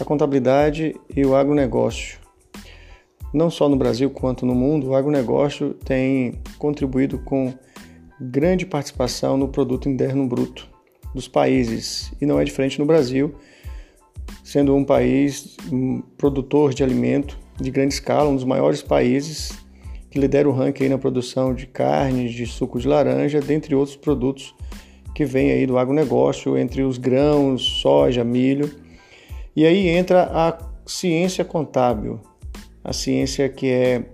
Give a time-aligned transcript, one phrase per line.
[0.00, 2.18] a contabilidade e o agronegócio.
[3.32, 7.52] Não só no Brasil quanto no mundo, o agronegócio tem contribuído com
[8.20, 10.68] grande participação no produto interno bruto
[11.14, 13.34] dos países e não é diferente no Brasil,
[14.42, 15.56] sendo um país
[16.16, 19.52] produtor de alimento de grande escala, um dos maiores países
[20.10, 24.54] que lidera o ranking na produção de carne, de suco de laranja, dentre outros produtos
[25.14, 28.70] que vem aí do agronegócio, entre os grãos, soja, milho.
[29.56, 32.20] E aí entra a ciência contábil,
[32.84, 34.04] a ciência que é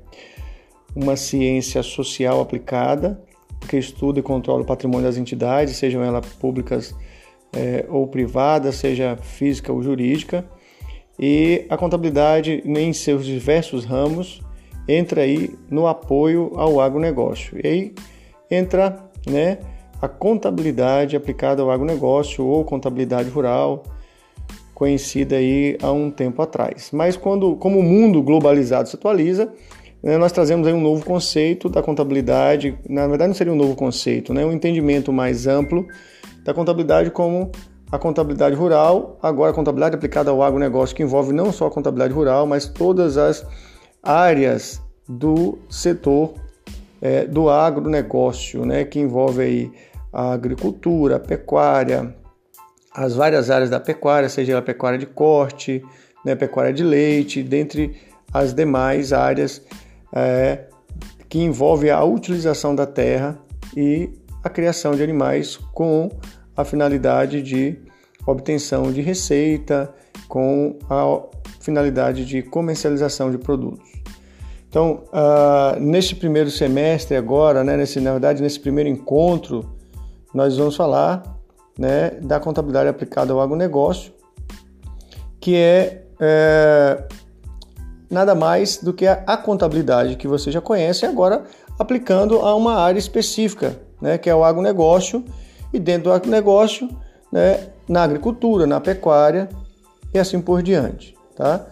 [0.94, 3.20] uma ciência social aplicada,
[3.68, 6.94] que estuda e controla o patrimônio das entidades, sejam elas públicas
[7.52, 10.44] é, ou privadas, seja física ou jurídica.
[11.18, 14.40] E a contabilidade, em seus diversos ramos,
[14.88, 17.58] entra aí no apoio ao agronegócio.
[17.62, 17.94] E aí
[18.50, 19.58] entra né,
[20.00, 23.82] a contabilidade aplicada ao agronegócio ou contabilidade rural,
[24.74, 26.90] conhecida aí há um tempo atrás.
[26.92, 29.52] Mas quando, como o mundo globalizado se atualiza,
[30.02, 32.76] né, nós trazemos aí um novo conceito da contabilidade.
[32.88, 34.44] Na verdade, não seria um novo conceito, né?
[34.44, 35.86] um entendimento mais amplo
[36.44, 37.52] da contabilidade como
[37.90, 42.14] a contabilidade rural, agora a contabilidade aplicada ao agronegócio, que envolve não só a contabilidade
[42.14, 43.46] rural, mas todas as
[44.02, 46.32] áreas do setor
[47.02, 49.72] é, do agronegócio, né, que envolve aí
[50.12, 52.14] a agricultura, a pecuária,
[52.94, 55.82] as várias áreas da pecuária, seja a pecuária de corte,
[56.24, 57.96] né, pecuária de leite, dentre
[58.32, 59.62] as demais áreas
[60.12, 60.66] é,
[61.28, 63.38] que envolve a utilização da terra
[63.76, 64.10] e
[64.44, 66.10] a criação de animais com
[66.56, 67.78] a finalidade de
[68.26, 69.92] obtenção de receita,
[70.28, 71.22] com a
[71.60, 73.90] finalidade de comercialização de produtos.
[74.68, 79.70] Então, uh, neste primeiro semestre agora, né, nesse, na verdade, nesse primeiro encontro
[80.34, 81.22] nós vamos falar
[81.78, 84.12] né, da contabilidade aplicada ao agronegócio,
[85.40, 87.04] que é, é
[88.10, 91.44] nada mais do que a, a, contabilidade que você já conhece, agora
[91.78, 95.24] aplicando a uma área específica, né, que é o agronegócio,
[95.72, 96.88] e dentro do agronegócio,
[97.32, 99.48] né, na agricultura, na pecuária
[100.12, 101.16] e assim por diante.
[101.34, 101.66] Tá?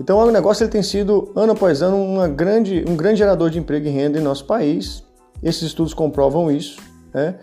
[0.00, 3.58] Então, o agronegócio ele tem sido, ano após ano, uma grande, um grande gerador de
[3.58, 5.04] emprego e renda em nosso país.
[5.40, 6.80] Esses estudos comprovam isso.
[7.14, 7.36] Né?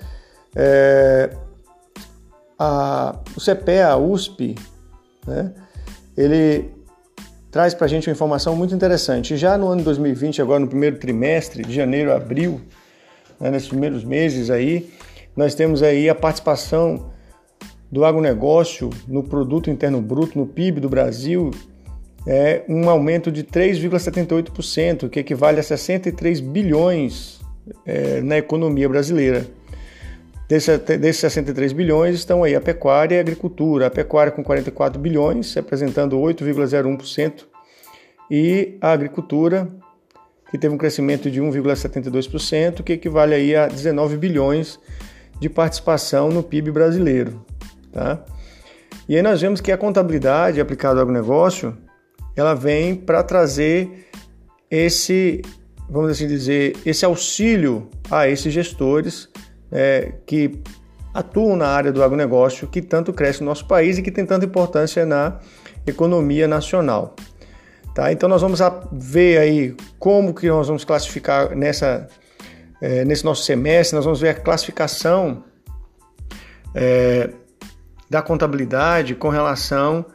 [0.53, 1.29] É,
[2.59, 4.55] a, o CPE, a USP,
[5.25, 5.53] né,
[6.17, 6.69] ele
[7.49, 9.37] traz para a gente uma informação muito interessante.
[9.37, 12.61] Já no ano 2020, agora no primeiro trimestre, de janeiro a abril,
[13.39, 14.91] né, nesses primeiros meses aí,
[15.35, 17.11] nós temos aí a participação
[17.89, 21.51] do agronegócio no produto interno bruto, no PIB do Brasil,
[22.27, 27.39] é um aumento de 3,78%, que equivale a 63 bilhões
[27.85, 29.47] é, na economia brasileira.
[30.49, 33.85] Desses 63 bilhões estão aí a pecuária e a agricultura.
[33.85, 37.45] A pecuária com 44 bilhões, representando 8,01%,
[38.31, 39.69] e a agricultura,
[40.49, 44.79] que teve um crescimento de 1,72%, que equivale aí a 19 bilhões
[45.39, 47.45] de participação no PIB brasileiro.
[47.91, 48.25] Tá?
[49.07, 51.77] E aí nós vemos que a contabilidade aplicada ao agronegócio,
[52.35, 54.07] ela vem para trazer
[54.69, 55.43] esse,
[55.87, 59.29] vamos assim dizer, esse auxílio a esses gestores
[59.71, 60.61] é, que
[61.13, 64.45] atuam na área do agronegócio que tanto cresce no nosso país e que tem tanta
[64.45, 65.39] importância na
[65.85, 67.15] economia nacional.
[67.93, 68.11] Tá?
[68.11, 68.59] Então nós vamos
[68.91, 72.07] ver aí como que nós vamos classificar nessa,
[72.81, 75.43] é, nesse nosso semestre, nós vamos ver a classificação
[76.75, 77.29] é,
[78.09, 80.05] da contabilidade com relação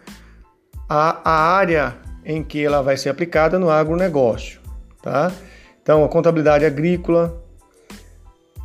[0.88, 4.60] à, à, área em que ela vai ser aplicada no agronegócio.
[5.02, 5.30] Tá?
[5.82, 7.43] Então a contabilidade agrícola,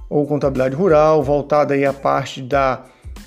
[0.09, 2.83] ou contabilidade rural, voltada aí à parte da,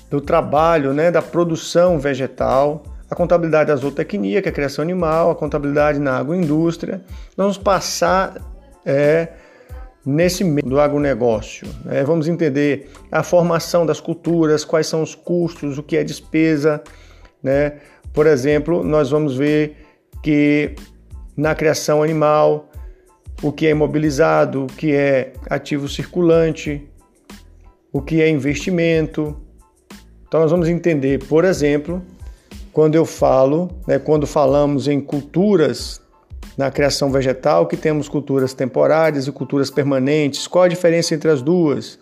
[0.09, 5.31] do trabalho, né, da produção vegetal, a contabilidade da zootecnia, que é a criação animal,
[5.31, 7.01] a contabilidade na agroindústria.
[7.37, 8.35] Vamos passar
[8.85, 9.29] é,
[10.05, 11.67] nesse meio do agronegócio.
[11.85, 12.03] Né?
[12.03, 16.81] Vamos entender a formação das culturas, quais são os custos, o que é despesa.
[17.41, 17.73] Né?
[18.11, 19.77] Por exemplo, nós vamos ver
[20.21, 20.75] que
[21.37, 22.69] na criação animal
[23.43, 26.81] o que é imobilizado, o que é ativo circulante,
[27.91, 29.35] o que é investimento.
[30.25, 32.01] Então nós vamos entender, por exemplo,
[32.71, 36.01] quando eu falo, né, quando falamos em culturas
[36.57, 41.41] na criação vegetal, que temos culturas temporárias e culturas permanentes, qual a diferença entre as
[41.41, 41.99] duas?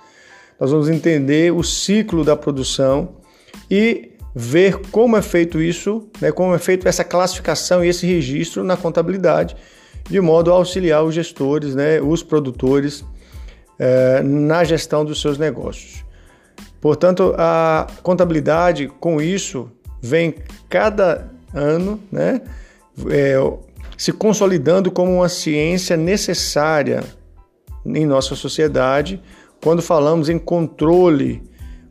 [0.60, 3.16] Nós vamos entender o ciclo da produção
[3.70, 8.64] e ver como é feito isso, né, como é feito essa classificação e esse registro
[8.64, 9.56] na contabilidade
[10.12, 13.06] de modo a auxiliar os gestores, né, os produtores,
[13.80, 16.04] é, na gestão dos seus negócios.
[16.81, 19.72] Portanto, a contabilidade, com isso,
[20.02, 20.36] vem
[20.68, 22.42] cada ano, né?
[23.10, 23.36] É,
[23.98, 27.04] se consolidando como uma ciência necessária
[27.86, 29.22] em nossa sociedade
[29.63, 31.42] quando falamos em controle,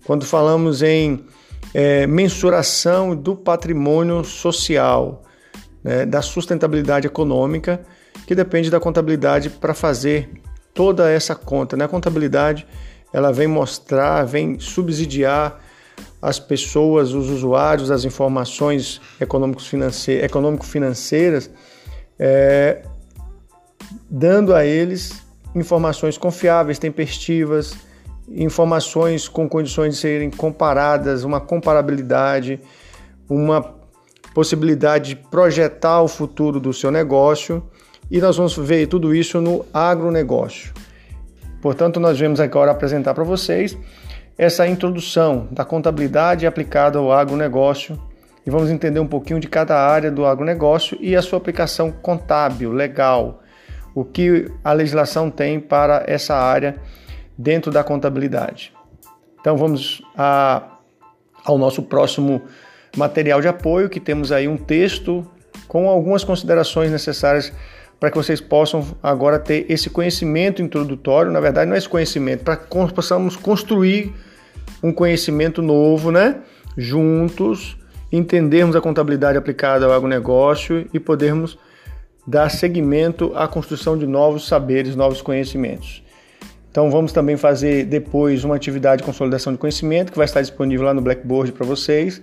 [0.04, 1.24] quando falamos em
[1.72, 5.22] é, mensuração do patrimônio social,
[5.82, 7.80] né, da sustentabilidade econômica,
[8.26, 10.30] que depende da contabilidade para fazer
[10.74, 11.76] toda essa conta.
[11.76, 11.84] Né?
[11.84, 12.66] A contabilidade
[13.12, 15.60] ela vem mostrar, vem subsidiar
[16.22, 21.50] as pessoas, os usuários, as informações econômico-financeiras,
[22.18, 22.82] é,
[24.08, 25.22] dando a eles
[25.54, 27.74] informações confiáveis, tempestivas,
[28.28, 32.60] informações com condições de serem comparadas, uma comparabilidade,
[33.28, 33.74] uma
[34.32, 37.62] possibilidade de projetar o futuro do seu negócio
[38.10, 40.72] e nós vamos ver tudo isso no agronegócio.
[41.62, 43.76] Portanto, nós vamos agora apresentar para vocês
[44.36, 48.00] essa introdução da contabilidade aplicada ao agronegócio
[48.46, 52.72] e vamos entender um pouquinho de cada área do agronegócio e a sua aplicação contábil,
[52.72, 53.42] legal,
[53.94, 56.76] o que a legislação tem para essa área
[57.36, 58.72] dentro da contabilidade.
[59.40, 60.78] Então vamos a,
[61.44, 62.42] ao nosso próximo
[62.96, 65.26] material de apoio, que temos aí um texto
[65.68, 67.52] com algumas considerações necessárias
[68.00, 71.30] para que vocês possam agora ter esse conhecimento introdutório.
[71.30, 74.14] Na verdade, não é esse conhecimento, para que possamos construir
[74.82, 76.40] um conhecimento novo, né?
[76.78, 77.76] Juntos,
[78.10, 81.58] entendermos a contabilidade aplicada ao agronegócio e podermos
[82.26, 86.02] dar seguimento à construção de novos saberes, novos conhecimentos.
[86.70, 90.86] Então vamos também fazer depois uma atividade de consolidação de conhecimento que vai estar disponível
[90.86, 92.22] lá no Blackboard para vocês.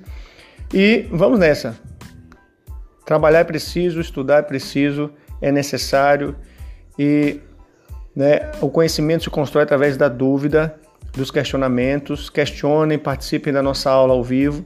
[0.73, 1.77] E vamos nessa.
[3.05, 6.35] Trabalhar é preciso, estudar é preciso, é necessário
[6.97, 7.39] e
[8.15, 10.75] né, o conhecimento se constrói através da dúvida,
[11.13, 12.29] dos questionamentos.
[12.29, 14.65] Questionem, participem da nossa aula ao vivo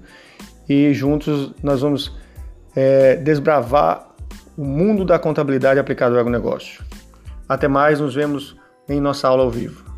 [0.70, 2.18] e juntos nós vamos
[2.76, 4.10] é, desbravar
[4.58, 6.84] o mundo da contabilidade aplicada ao agronegócio.
[7.48, 8.56] Até mais, nos vemos
[8.88, 9.91] em nossa aula ao vivo.